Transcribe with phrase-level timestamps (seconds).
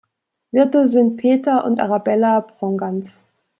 [0.49, 3.23] Wirte sind Peter und Arabella Pongratz.